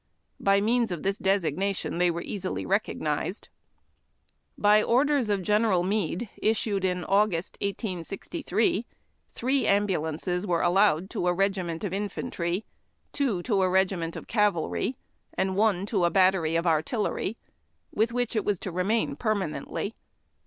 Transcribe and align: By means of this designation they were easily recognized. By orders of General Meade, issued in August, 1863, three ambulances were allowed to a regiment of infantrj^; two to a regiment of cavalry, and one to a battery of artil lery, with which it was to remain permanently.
By 0.39 0.61
means 0.61 0.89
of 0.89 1.03
this 1.03 1.19
designation 1.19 1.99
they 1.99 2.09
were 2.09 2.23
easily 2.23 2.65
recognized. 2.65 3.49
By 4.57 4.81
orders 4.81 5.29
of 5.29 5.43
General 5.43 5.83
Meade, 5.83 6.27
issued 6.41 6.83
in 6.83 7.03
August, 7.05 7.53
1863, 7.61 8.87
three 9.29 9.67
ambulances 9.67 10.47
were 10.47 10.63
allowed 10.63 11.11
to 11.11 11.27
a 11.27 11.33
regiment 11.33 11.83
of 11.83 11.91
infantrj^; 11.93 12.63
two 13.13 13.43
to 13.43 13.61
a 13.61 13.69
regiment 13.69 14.15
of 14.15 14.25
cavalry, 14.25 14.97
and 15.35 15.55
one 15.55 15.85
to 15.85 16.03
a 16.05 16.09
battery 16.09 16.55
of 16.55 16.65
artil 16.65 17.03
lery, 17.03 17.37
with 17.93 18.11
which 18.11 18.35
it 18.35 18.43
was 18.43 18.57
to 18.61 18.71
remain 18.71 19.15
permanently. 19.15 19.93